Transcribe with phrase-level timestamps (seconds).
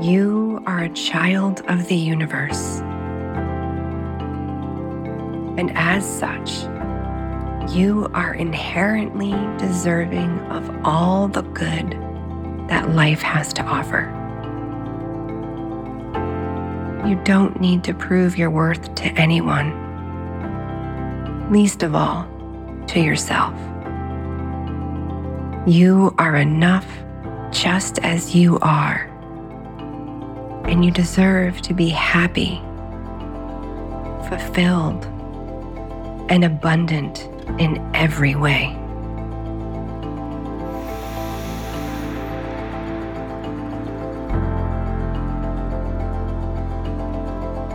[0.00, 2.80] You are a child of the universe.
[5.56, 6.64] And as such,
[7.72, 11.92] you are inherently deserving of all the good
[12.68, 14.10] that life has to offer.
[17.06, 19.72] You don't need to prove your worth to anyone,
[21.52, 22.26] least of all
[22.88, 23.54] to yourself.
[25.68, 26.86] You are enough
[27.52, 29.13] just as you are
[30.66, 32.60] and you deserve to be happy,
[34.28, 35.04] fulfilled,
[36.30, 37.28] and abundant
[37.60, 38.74] in every way.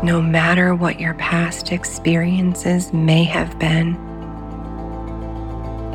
[0.01, 3.93] No matter what your past experiences may have been,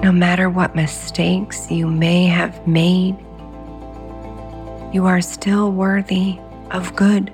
[0.03, 3.17] no matter what mistakes you may have made,
[4.93, 6.39] you are still worthy
[6.75, 7.33] of good.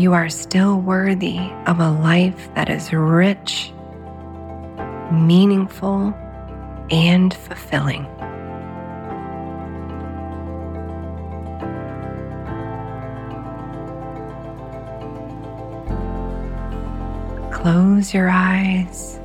[0.00, 3.72] You are still worthy of a life that is rich,
[5.12, 6.12] meaningful,
[6.90, 8.06] and fulfilling.
[17.64, 19.18] Close your eyes.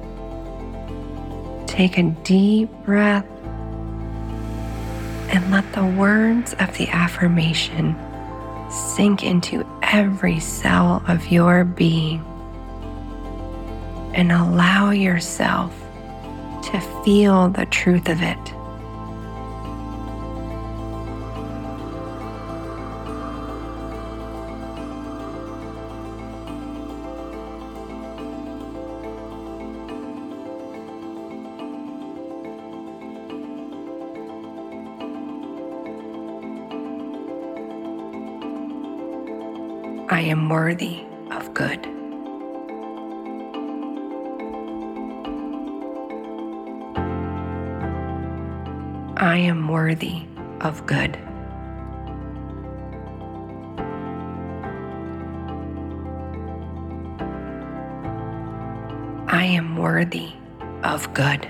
[1.68, 3.26] Take a deep breath
[5.28, 7.98] and let the words of the affirmation
[8.72, 12.24] sink into every cell of your being
[14.14, 15.78] and allow yourself
[16.64, 18.54] to feel the truth of it
[40.20, 41.00] I am worthy
[41.32, 41.80] of good.
[49.16, 50.24] I am worthy
[50.60, 51.18] of good.
[59.30, 60.34] I am worthy
[60.84, 61.48] of good.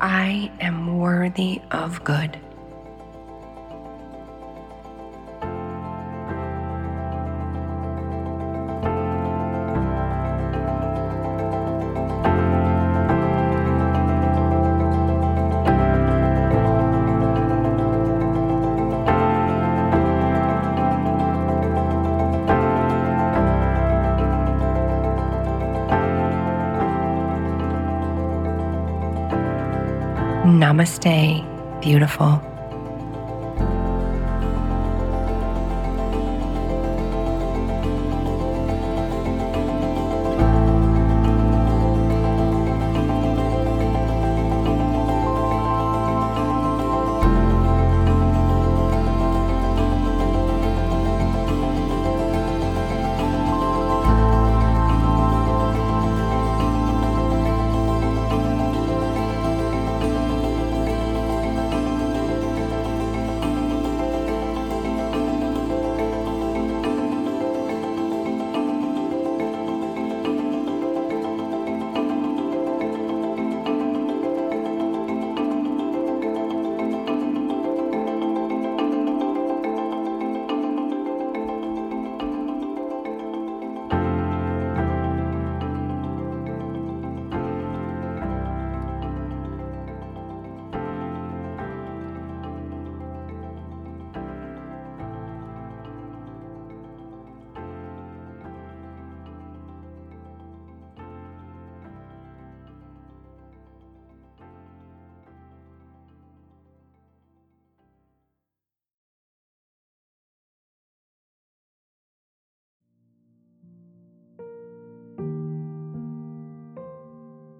[0.00, 2.38] I am worthy of good.
[30.70, 31.42] Namaste,
[31.82, 32.49] beautiful.